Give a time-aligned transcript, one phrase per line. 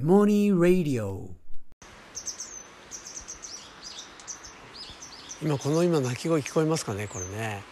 [0.00, 1.28] モニー・ラディオ
[5.42, 7.62] 今この今鳴き声聞こえますかねこれね。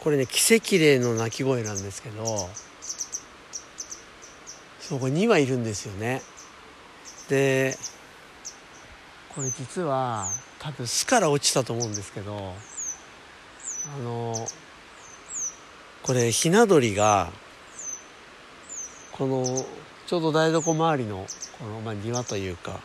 [0.00, 2.24] これね奇跡霊の鳴き声なんですけど
[4.80, 6.22] そこれ2羽いるんですよね。
[7.28, 7.76] で
[9.34, 10.28] これ実は
[10.60, 12.52] 多分巣から落ちたと思うんですけど
[13.96, 14.34] あの
[16.02, 17.32] これひな鳥が
[19.12, 19.64] この
[20.06, 21.26] ちょうど台所周りの
[21.58, 22.80] この、まあ、庭というか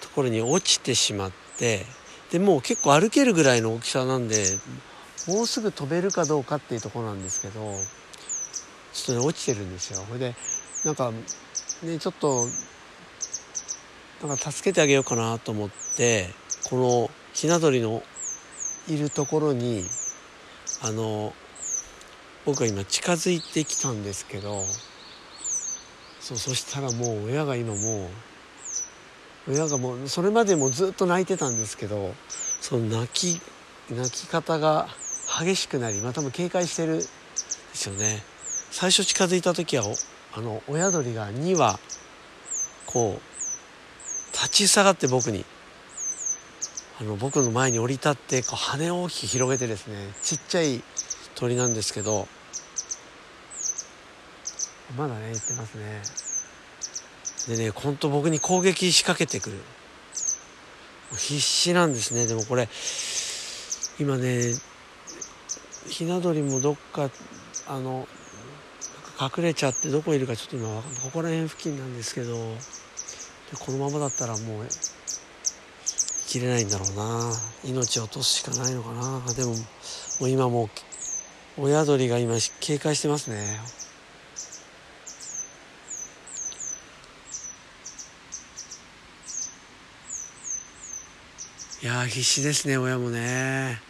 [0.00, 1.84] ところに落ちてしまって
[2.30, 4.44] でもう結構歩けるぐらいの大きさなんで
[5.28, 7.60] もうすぐ飛べるかどうかっていうところなんですけど
[8.92, 10.04] ちょっとね落ちてるんですよ。
[10.06, 10.34] それで
[10.84, 11.10] なんか
[11.82, 12.46] ねちょっと
[14.26, 16.30] なんか助けてあげようかなと思って
[16.70, 18.02] このひな鳥の
[18.88, 19.84] いるところに
[20.82, 21.34] あの
[22.44, 24.62] 僕は今近づいてきたんですけど
[26.26, 28.08] そうそしたらもう親が今も
[29.46, 32.12] う親がもうそれまでもずっと泣いてたんですけど
[32.60, 33.40] その泣き
[33.94, 34.88] 泣き方が
[35.40, 37.04] 激しくなりまたも警戒してるんで
[37.74, 38.24] すよね。
[38.72, 39.84] 最初近づいた時は
[40.34, 41.78] あの親鳥が2羽
[42.86, 45.44] こう立ち下がって僕に
[47.00, 50.82] あの僕の前に降り立ってこう羽を大きく広げてですねちっちゃい
[51.36, 52.26] 鳥なんですけど
[54.94, 56.02] まだね言ってますね。
[57.56, 59.56] でねほんと僕に攻撃仕掛けてくる。
[61.10, 62.26] 必死なんですね。
[62.26, 62.68] でもこれ
[63.98, 64.54] 今ね
[65.88, 67.10] ひな鳥もどっか
[67.68, 68.06] あの
[69.20, 70.68] 隠れちゃってどこいるかちょっと今
[71.02, 72.36] ここら辺付近なんですけど
[73.60, 77.32] このままだったらもう生きれないんだろうな。
[77.64, 79.22] 命を落とすしかないのかな。
[79.34, 79.56] でもも
[80.22, 80.64] う今も
[81.58, 83.58] う親鳥が今警戒してますね。
[91.82, 93.80] いや必死ですね親もね。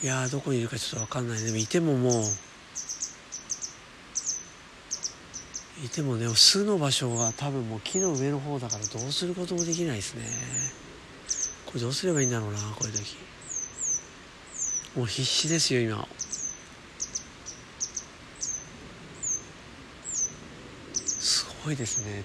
[0.00, 2.22] いやどこにいるかちょっと分かんないでもいてももう
[5.84, 10.22] いてもね巣の場所が多分もう木の上の方だからどうすることもできないですね。
[11.66, 13.16] これどうすればいいんだろうなこういう時。
[14.96, 16.06] もう必死ですよ今。
[20.94, 22.22] すごいですね。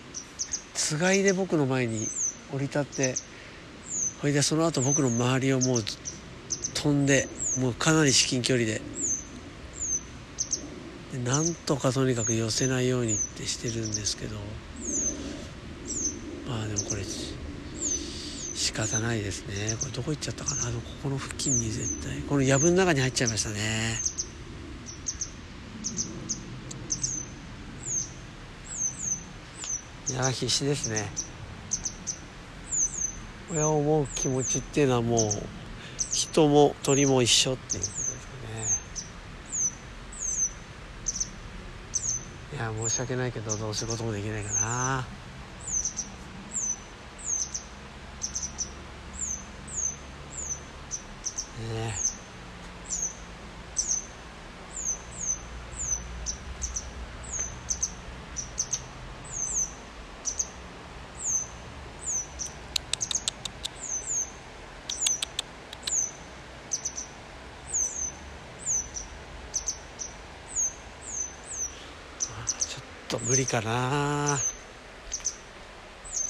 [0.74, 2.08] つがいで僕の前に
[2.54, 3.16] 降り立って
[4.20, 5.84] それでその後僕の周りをもう
[6.74, 7.28] 飛んで
[7.60, 8.82] もうかなり至近距離で
[11.12, 14.36] でなんとかとにかく寄せないようにってしてるんですけど
[16.48, 19.76] まあでもこれ仕方ないですね。
[19.80, 20.64] これどこ行っちゃったかな？
[20.64, 20.72] こ
[21.04, 22.22] この付近に絶対。
[22.22, 24.00] この藪の中に入っちゃいましたね。
[30.14, 31.10] いや必死ですね。
[33.52, 35.20] 親を思う気持ちっていうのはもう
[36.14, 38.34] 人も鳥も一緒っていうことですか
[42.60, 42.72] ね。
[42.72, 45.08] いや申し訳ないけどどうすることもできないかな。
[51.74, 51.96] ね
[72.74, 74.40] ちょっと無理かな。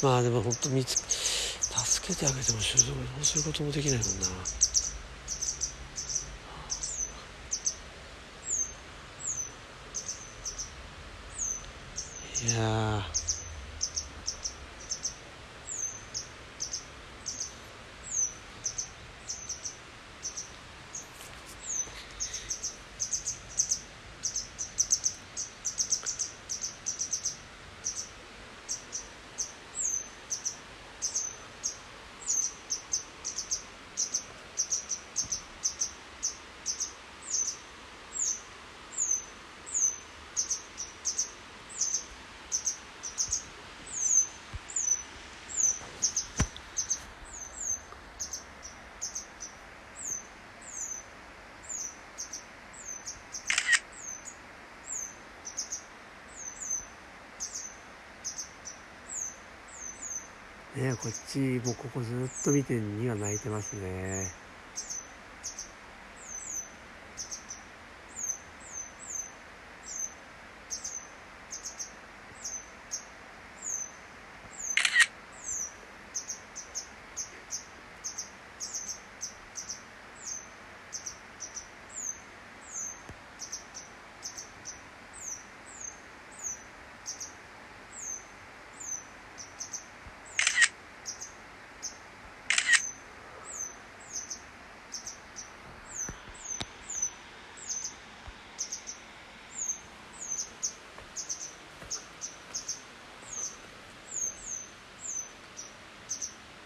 [0.01, 0.97] まあでも本当見つ
[1.85, 2.63] 助けてあげてもど
[3.21, 4.27] うすることもできないもんな。
[12.45, 13.05] いや
[60.83, 64.42] ねこっちもここずっと見てには泣いてますね。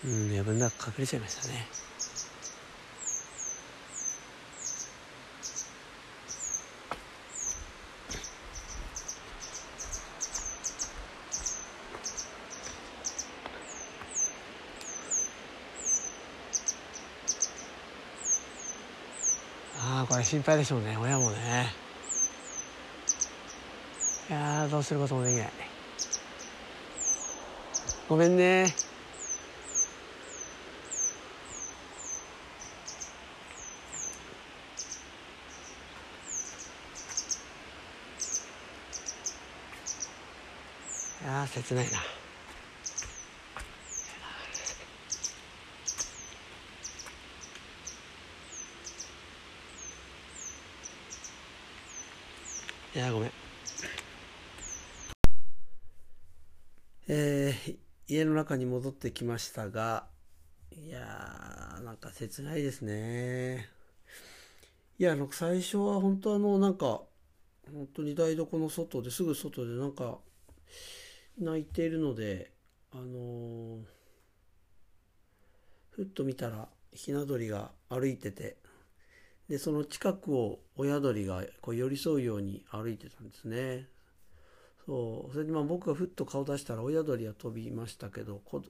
[0.05, 1.67] うん藪の中隠れちゃいましたね。
[19.79, 21.73] ああこれ心配でしょうね親もね。
[24.29, 25.49] いやどうすることもできない。
[28.07, 28.86] ごめんね。
[41.27, 41.97] いや切ないな。
[52.95, 53.31] いやごめん。
[57.09, 57.77] えー、
[58.07, 60.07] 家の中に戻ってきましたが、
[60.71, 63.67] いやー、なんか切ないですね。
[64.97, 67.01] いや、最初は本当あの、なんか、
[67.73, 70.19] 本当に台所の外ですぐ外でなんか
[71.39, 72.51] 泣いているので、
[72.91, 73.79] あのー、
[75.91, 78.57] ふっと見たらひな鳥が歩いてて、
[79.47, 83.87] で、その近くを親鳥がこう寄り添うように歩いてたんですね。
[84.85, 85.31] そう。
[85.31, 88.61] それでまあ僕がふっと顔出したら親鳥は飛びましたけど、こ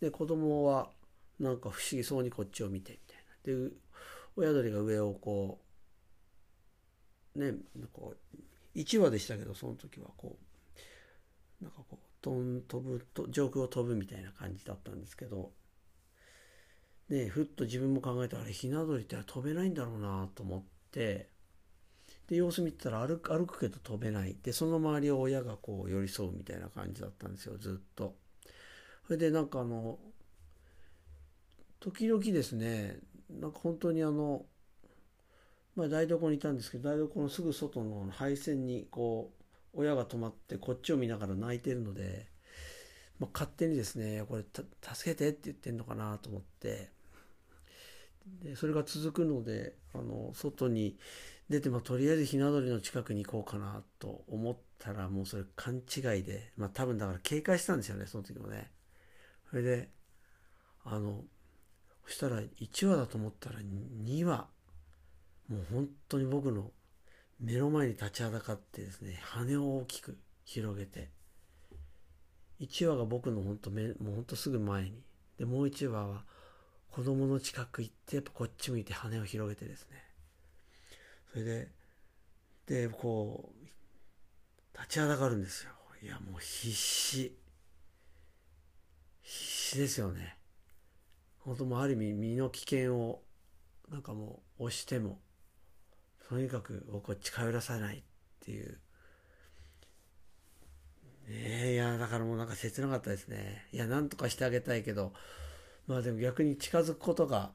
[0.00, 0.90] で子供は
[1.38, 3.68] なんか不思議そうにこっちを見てみたいな。
[3.68, 3.72] で、
[4.36, 5.60] 親鳥が上をこ
[7.34, 7.52] う、ね、
[7.92, 10.55] こう、1羽でしたけど、その時はこう、
[11.60, 15.52] なんかこう、飛ん飛ぶと、上空を飛ぶみたいな感じだったんですけど、
[17.08, 21.28] でふっと自分も考えたらひな鳥って飛べないんだろうなと思って
[22.28, 24.36] で様子見てたら歩く歩くけど飛べない。
[24.42, 28.16] でその周りを親がこう寄り添うみたいな感じだったんですよずっと。
[29.06, 29.98] それでなんかあの
[31.78, 32.98] 時々ですね
[33.30, 34.44] なんか本当にあの
[35.76, 39.42] まあ台所にいたんですけど台所のすぐ外の配線にこう
[39.76, 42.26] 親が止まってこっちを見ながら泣いてるので、
[43.20, 46.90] まあ、勝手にですねこれ助けてって言ってんのかなと思って。
[48.42, 50.98] でそれが続くのであの外に
[51.48, 58.70] 出て、まあ、とりあえずひな鳥の近くに行こうかなと思ったらもうそれ勘違いで、まあ、多分だから警戒したんですよねその時もね。
[59.48, 59.90] それで
[60.84, 61.22] あの
[62.06, 64.48] そしたら1羽だと思ったら2羽
[65.48, 66.70] もう本当に僕の
[67.40, 71.10] 目の前に立ちはだかってですね羽を大きく広げて
[72.60, 75.02] 1羽が僕の本当目もう本当すぐ前に
[75.38, 76.22] でもう1羽は
[76.90, 80.02] 子供の近く行ってやっぱこっち向いて羽を広げてですね。
[81.30, 81.68] それで
[82.66, 85.72] でこう立ちはだかるんですよ。
[86.02, 87.36] いやもう必死。
[89.22, 90.38] 必死ですよね。
[91.40, 93.22] 本当もうある意味身の危険を
[93.90, 95.18] なんかもう押しても
[96.28, 98.02] とにかく僕は近寄らさないっ
[98.44, 98.78] ていう。
[101.28, 101.34] ね
[101.70, 103.66] えいやだからもうなんか切なかったですね。
[103.72, 105.12] いやなんとかしてあげたいけど
[105.86, 107.52] まあでも逆に近づくことが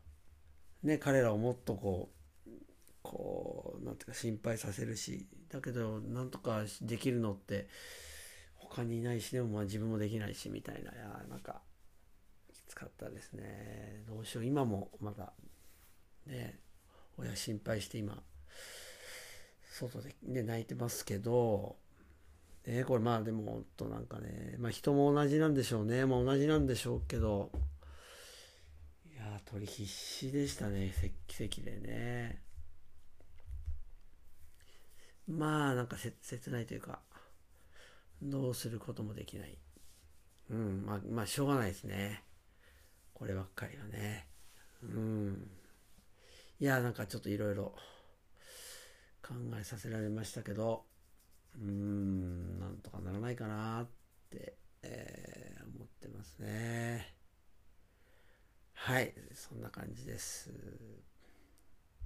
[0.83, 2.09] ね彼らをもっとこ
[2.47, 2.49] う
[3.01, 7.67] こうなんていうか心配させるしだけどなんとかできるのって
[8.55, 10.91] 他にいないしでもまあ自分もできないしみたいな。
[10.91, 11.61] いやなんか
[12.53, 14.03] きつかったですね。
[14.07, 14.45] どうしよう。
[14.45, 15.33] 今もまだ
[16.25, 16.59] ね
[17.17, 18.21] 親心配して今
[19.89, 21.75] 外で、ね、泣いてますけど
[22.65, 26.05] ねこれまあでも本当なんかねまあ人も同じなんでしょうね。
[26.05, 27.51] まあ同じなんでしょうけど
[29.11, 30.93] いや鳥必死でしたね。
[31.27, 32.41] 奇跡でね。
[35.27, 36.99] まあなんか切ないというか
[38.21, 39.57] どうすることもできない。
[40.49, 42.23] うんまあまあしょうがないですね。
[43.13, 44.27] こればっかりはね。
[44.83, 45.47] うん。
[46.59, 47.73] いやなんかちょっといろいろ
[49.31, 50.83] 考えさせられましたけど
[51.55, 53.87] うーんなんとかならないかなっ
[54.29, 57.13] て、えー、思ってますね
[58.73, 60.49] はい、そんな感じです。